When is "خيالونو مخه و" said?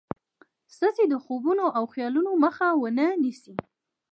1.93-2.83